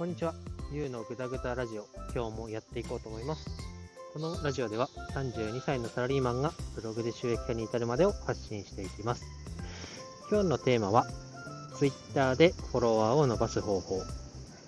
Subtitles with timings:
[0.00, 0.32] こんにちは。
[0.72, 3.50] ゆうのぐだぐだラジオ、今日もやっていこうと思います。
[4.14, 9.26] このラジオでは32歳のサラリーマンがブログで収益化に至るまでを発信していきます。
[10.30, 11.04] 今日のテーマは、
[11.76, 14.00] Twitter でフォロワーを伸ばす方法、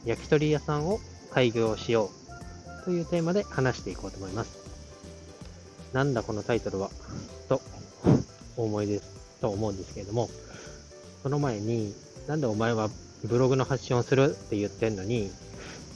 [0.05, 1.00] 焼き鳥屋さんを
[1.30, 2.10] 開業しよ
[2.83, 4.59] うというテーマで話していこうと思います。
[5.95, 6.91] なんだこのタイトルは、
[7.48, 7.62] と
[8.59, 10.28] 思いですと思うんですけれども、
[11.23, 11.95] その前に、
[12.27, 12.91] なんでお前は
[13.24, 15.30] ブログの発信をするって言ってんのに、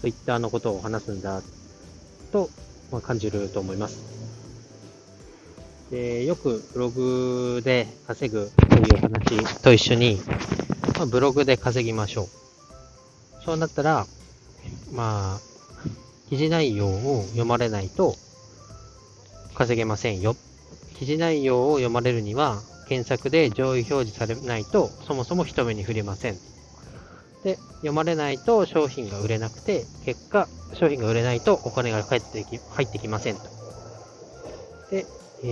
[0.00, 1.42] Twitter のことを話すんだ
[2.32, 2.50] と、
[2.92, 4.16] ま、感じると思います。
[5.90, 10.20] でよくブログで稼ぐという話と一緒に、
[10.96, 12.28] まあ、ブログで稼ぎましょう。
[13.44, 14.06] そうなったら、
[14.92, 15.40] まあ、
[16.28, 18.16] 記事内容を読まれないと
[19.54, 20.36] 稼げませんよ。
[20.98, 26.55] 記事内容を読まれるには、検索で上位表示されないと、そもそも人目に触れません。
[27.46, 33.42] で、読まれないと商品が売れなくて、結果、商品が売れないとお金が返ってき入ってきませんと。
[34.90, 35.06] で、
[35.44, 35.46] え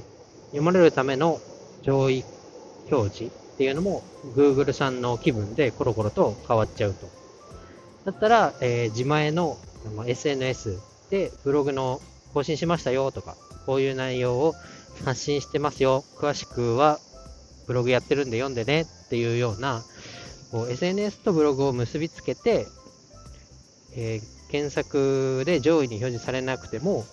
[0.00, 0.02] ー、
[0.50, 1.40] 読まれるための
[1.82, 2.24] 上位
[2.88, 4.04] 表示っていうのも
[4.36, 7.08] Google さんの気分でコロコロと変わっちゃうと。
[8.04, 9.58] だったら、えー、自前の
[10.06, 10.78] SNS
[11.10, 12.00] でブログの
[12.32, 14.54] 更新しましたよとか、こういう内容を
[15.04, 16.04] 発信してますよ。
[16.16, 17.00] 詳しくは
[17.66, 19.82] ブログやってるんで読んでねっていうような、
[20.50, 22.66] こう SNS とブログを結びつけて、
[23.96, 27.04] えー、検索で上位に表示されなくても、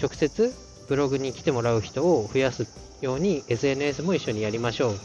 [0.00, 0.54] 直接
[0.88, 2.66] ブログに来てもらう人を増やす
[3.00, 4.98] ように SNS も一緒にやりましょう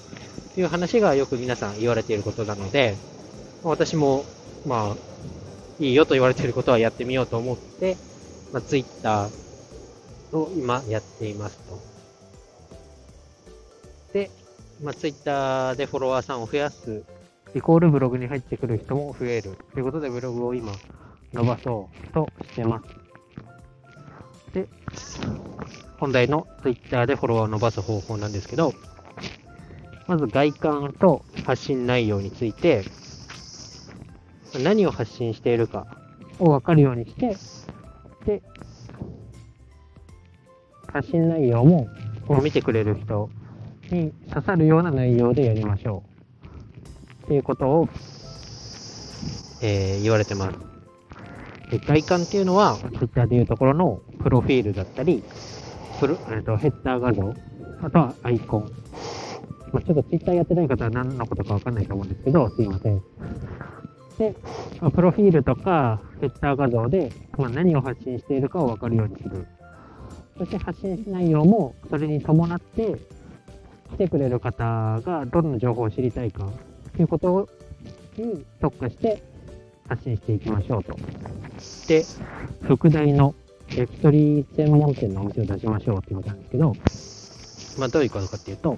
[0.55, 2.95] という話がよく皆さん言われていることなので、
[3.63, 4.25] 私も、
[4.65, 4.95] まあ、
[5.79, 7.97] いいよと言われていることはやってみようと思って、
[8.51, 9.29] まあ、Twitter
[10.31, 11.79] を今やっていますと。
[14.13, 14.29] で、
[14.81, 17.03] まあ、Twitter でフォロワーさんを増やす、
[17.55, 20.73] イコールブログに入ってくる人も増えるということでブログを今
[21.33, 24.53] 伸ばそうとしてます。
[24.53, 24.67] で、
[25.99, 28.73] 本題の Twitter でフォロワーを伸ばす方法なんですけど、
[30.07, 32.83] まず外観と発信内容について、
[34.63, 35.87] 何を発信しているか
[36.39, 37.35] を分かるようにして、
[38.25, 38.41] で、
[40.91, 41.87] 発信内容も
[42.41, 43.29] 見てくれる人
[43.89, 46.12] に刺さるような内容でやりましょう。
[47.23, 47.89] っていうことを、
[49.61, 50.73] えー、言われてます。
[51.71, 55.23] で外観っていうのは、Twitter でいうところのプロフィールだったり、
[55.99, 57.33] プロえー、とヘッダー画像、
[57.81, 58.71] あとはアイコン。
[59.71, 63.01] まあ、ちょっと Twitter やってない方は何のことかわかんないと思うんですけど、すいません。
[64.17, 64.35] で、
[64.81, 69.47] まあ、プロフィールとかヘッダー画像で、まあ、何を発信しているかをわかるようにする。
[70.37, 72.97] そして発信内容もそれに伴って
[73.91, 76.47] 来てくれる方がどんな情報を知りたいか
[76.95, 77.49] ということ
[78.17, 79.23] に特化して
[79.87, 80.95] 発信していきましょうと。
[81.87, 82.03] で、
[82.61, 83.35] 副題の
[83.69, 86.75] 焼き鳥専門店のお店を出しましょうっていうことなんですけど、
[87.79, 88.77] まあどういうことかっていうと、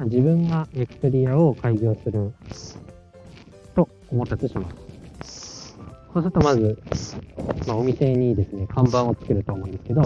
[0.00, 2.32] 自分が焼き鳥屋を開業する
[3.74, 4.68] と思ったとしま
[5.24, 5.76] す。
[6.12, 6.82] そうするとまず、
[7.66, 10.02] まあ、お店にですね、看板をつけると思うんですけど、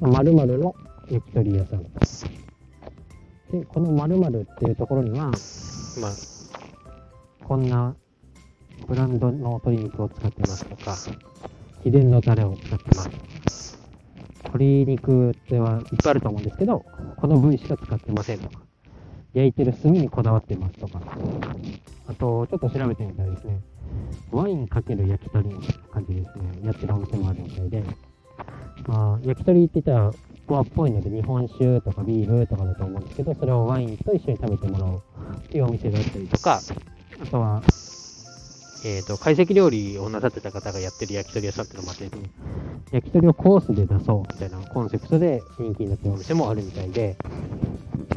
[0.00, 0.74] 〇〇の
[1.08, 1.82] 焼き鳥屋さん。
[3.50, 5.32] で、この〇〇っていうところには、
[6.00, 6.12] まあ、
[7.44, 7.96] こんな
[8.86, 10.96] ブランドの鶏肉を使ってますとか、
[11.82, 13.02] 秘伝のタレを使ってま
[13.50, 13.78] す。
[14.44, 16.84] 鶏肉ってはいっぱいあると思うんですけど、
[17.16, 18.60] この部位しか使ってませんとか、
[19.34, 21.00] 焼いてる炭にこだわってますとか、
[22.06, 23.60] あと、ちょっと調べてみたらですね、
[24.30, 27.82] ワインかける焼き鳥みたいな感じですね、やってるお店もあるみたいで、
[28.86, 30.12] まあ、焼き鳥って言ったら、
[30.46, 35.02] 和っぽいので日本酒とかビールとかだと思うんですけど、それをワインと一緒に食べてもらおう
[35.36, 36.60] っていうお店があったりとか、
[37.22, 37.62] あとは、
[38.84, 42.10] えっ、ー、と、懐石料理をなさってた方がやってる焼き鳥屋さんっていうのもあって、ね、
[42.92, 47.16] 焼き鳥をコースで出そうみたいなコンセプトで人気になってるお店もあるみたいで、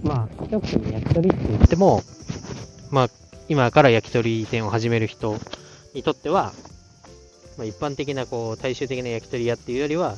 [0.04, 2.04] まあ、一口に焼き鳥って言っても、
[2.92, 3.10] まあ、
[3.50, 5.36] 今から焼き鳥店を始める人
[5.94, 6.54] にとっては、
[7.58, 10.16] まあ、一般的なこう大衆的な焼き鳥屋っていうよりは、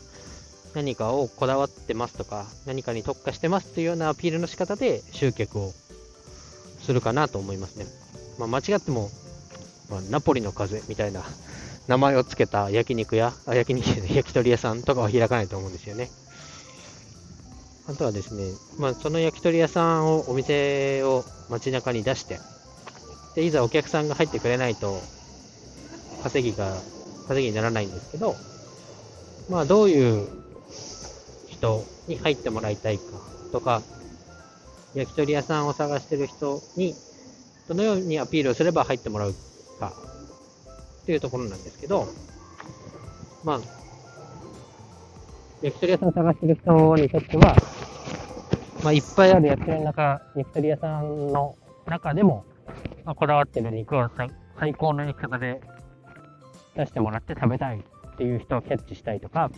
[0.73, 5.71] 何かをこだわってますとか、何かに特化してますっていうようなアピールの仕方で集客を
[6.81, 7.85] するかなと思いますね。
[8.39, 9.09] まあ、間違っても
[9.89, 11.23] まあ、ナポリの風みたいな
[11.87, 16.09] 名前を付けた焼肉屋、あ焼肉 焼き鳥屋さんとかは開かないと思うんですよね。
[17.85, 22.39] あとはですね、まあ、その焼き鳥屋さんを、お店を街中に出して、
[23.35, 25.01] で、いざお客さんが入ってくれないと、
[26.23, 26.77] 稼ぎが、
[27.27, 28.37] 稼ぎにならないんですけど、
[29.49, 30.29] まあ、どういう
[31.63, 33.03] 人に入ってもらいたいか
[33.53, 33.81] とか、
[34.93, 36.93] 焼き鳥屋さんを探してる人に、
[37.69, 39.33] どのようにアピールをすれば入ってもらう
[39.79, 39.93] か、
[41.03, 42.05] っていうところなんですけど、
[43.45, 43.59] まあ、
[45.61, 47.55] 焼き鳥屋さんを探してる人にとっては、
[48.83, 51.55] まあ、いっぱいある焼き鳥の中、焼き鳥屋さんの
[51.85, 52.43] 中でも、
[53.05, 54.09] まあ、こだわってる肉を
[54.59, 55.61] 最高の焼き方で
[56.75, 59.49] 出してもらって食べたいっていう人をキャッチしたいとか、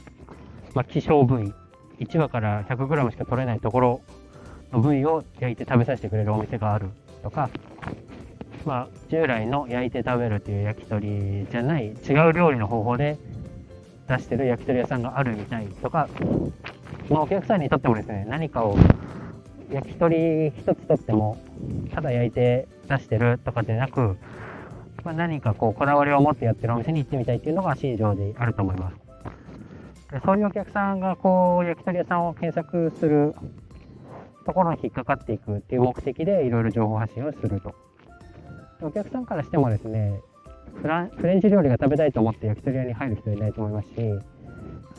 [0.75, 1.53] まあ、希少部位、
[2.00, 4.01] 1羽から 100g しか取れないところ
[4.71, 6.89] の部位を焼いて食べさせてくれるお店がある
[7.24, 7.50] とか、
[8.65, 13.18] まあ、従来の焼いて食べるという焼き鳥じゃない違う料理の方法で
[14.07, 16.07] 出してる焼き鳥屋さんがあるみたいとか、
[17.09, 18.77] まあ、お客さんにとってもですね何かを
[19.71, 21.38] 焼き鳥一つとっても
[21.94, 24.18] ただ焼いて出してるとかでなく、
[25.03, 29.04] まあ、何かこうこだわりを持ってやってるお店に行ってみたいっていうのが新庄であると思います。
[30.23, 33.33] そういうお客さんがこう焼き鳥屋さんを検索する
[34.45, 37.73] ところに引っかかっていくっていう目的でいろいろ情報発信をすると。
[38.81, 40.19] お客さんからしてもですね
[40.81, 43.95] フランフレンチ料理が食べたいと思って焼き鳥屋に入る人いないと思いますし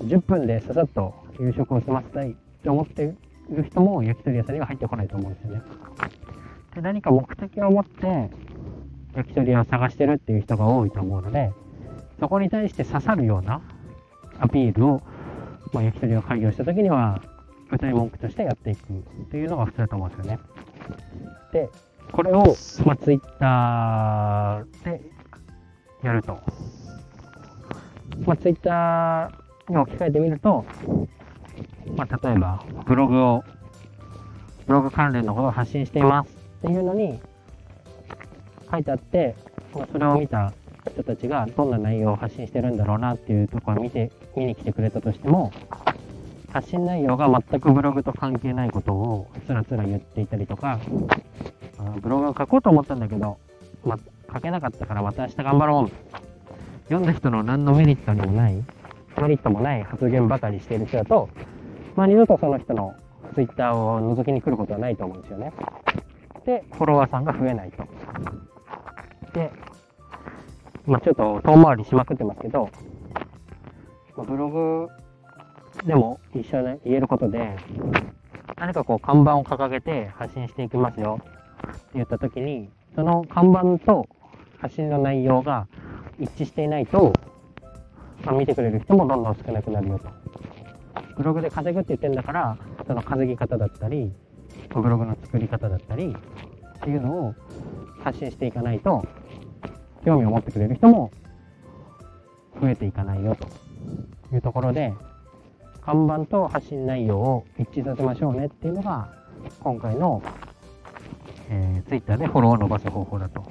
[0.02, 3.14] 10分でささっと夕食を済ませたいって思って
[3.50, 5.62] いる人も焼き鳥屋さんには入ってこないと思うんですよね。
[6.74, 8.30] で何か目的を持って
[9.14, 11.52] 焼き鳥屋を探してるっていう人が多いと思うので
[12.18, 13.60] そこに対して刺さるような
[14.40, 15.02] アピールを、
[15.72, 17.22] まあ、焼き鳥を開業した時には
[17.70, 18.96] 具体文句としてやっていくっ
[19.30, 20.38] ていうのが普通だと思うんですよね
[21.52, 21.68] で
[22.12, 25.00] これを、まあ、ツイッターで
[26.02, 26.38] やると。
[28.24, 30.64] まあ、ツイッターに置き換えてみると、
[31.96, 33.44] まあ、例えば、ブログを、
[34.66, 37.20] ブログ関連のことを発信していますっていうのに
[38.70, 39.34] 書いてあって、
[39.92, 40.52] それを見た
[40.90, 45.52] 人たちがどんな内容を発信してるんだろうなっていうところを見て、見に来てくれたとしても、
[46.52, 50.78] 発信内容が全くブログと関係ないことをつらつら言っていたりとか、
[52.00, 53.38] ブログを書こうと思ったんだけど、
[53.84, 53.98] ま、
[54.32, 55.90] 書けなかったからまた明日頑張ろう。
[56.84, 61.28] 読んだ人の何のメリットにもない、メリットもない発言ばかりしている人だと、
[61.96, 62.94] まあ、二度とその人の
[63.34, 65.52] ツイッターを覗きに来ることはないと思うんですよね。
[66.44, 67.84] で、フォロワーさんが増えないと。
[69.32, 69.50] で、
[70.86, 72.70] まあ、ちょっと遠回りしまくってますけど、
[74.16, 74.88] まあ、ブログ
[75.84, 77.56] でも一緒に言えることで、
[78.56, 84.06] 何かこう看板を掲げて発信していきますよって言った時に、その看板と
[84.58, 85.66] 発信の内容が
[86.18, 87.12] 一致していないと、
[88.24, 90.08] まあ、見てくれる人もどんどん少なくなるよと。
[91.16, 94.12] ブログで稼ぐって言ってんだから、その稼ぎ方だったり、
[94.72, 96.14] ブログの作り方だったり、
[96.76, 97.34] っていうのを
[98.04, 99.04] 発信していかないと、
[100.06, 101.10] 興味を持ってくれる人も
[102.60, 104.94] 増えていかないよというところで、
[105.82, 109.12] 看板と発信内容を一致させましょうねっていうのが、
[109.60, 110.22] 今回の
[111.48, 113.44] えー、Twitter でフォローを伸ばす方法だと。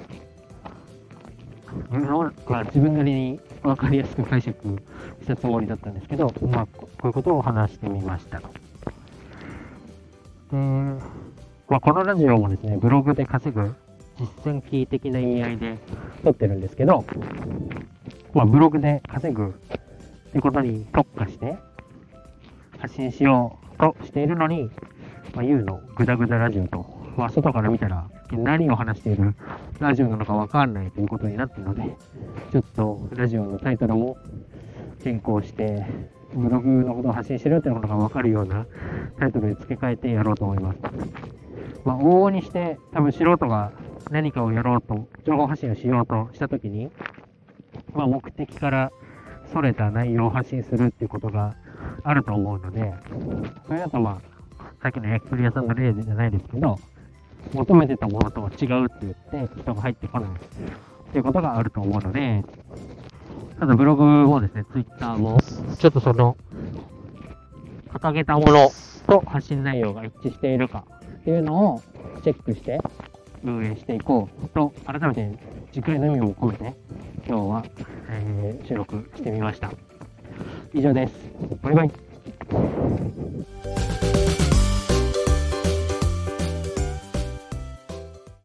[2.66, 4.82] 自分なりに分かりやすく解釈
[5.20, 8.48] したつもりだったんですけど、まあ、こういうことを話してみましたと。
[10.52, 13.74] で、まあ、このラジオもですね、ブログで稼ぐ
[14.18, 15.78] 実践キー的な意味合いで
[16.24, 17.04] 撮ってるんですけど、
[18.34, 21.56] まあ、ブログで稼ぐってことに特化して
[22.78, 24.70] 発信しようとしているのに、
[25.34, 29.34] まあ、言うのグダグダラジオとまあ、外から見たら何を話している
[29.78, 31.96] ラジオなのかわかんないということになってるので、
[32.52, 34.18] ちょっとラジオのタイトルも
[35.02, 35.86] 変更して、
[36.34, 38.66] ブログのことを発信してるっていうことがわかるような
[39.18, 40.78] タイトルに付け替えてやろうと思います。
[41.84, 43.72] まあ、往々にして、多分素人が
[44.10, 46.90] 何かをやろうと、情報発信をしようとしたときに、
[47.94, 48.92] まあ、目的から
[49.50, 51.56] 逸れた内容を発信するっていうことが
[52.04, 52.94] あると思うので、
[53.66, 54.36] それだとまあ、
[54.82, 56.78] さっきの焼き鳥屋さんの例じゃないですけど、
[57.52, 60.34] 求めてたものとは違うって言って人が入ってこないっ
[61.12, 62.44] ていうことがあると思うので、
[63.58, 65.38] ただブログもですね、ツイッターも、
[65.78, 66.36] ちょっとその、
[67.88, 68.70] 掲げたもの
[69.06, 70.84] と発信内容が一致しているか
[71.20, 71.82] っていうのを
[72.22, 72.80] チェックして
[73.52, 75.38] 運営していこうと、改めて
[75.72, 76.76] 次回の意味も込めて、
[77.26, 77.64] 今日は、
[78.10, 79.72] えー、収録してみました。
[80.74, 81.12] 以上です。
[81.62, 81.90] バイバイ。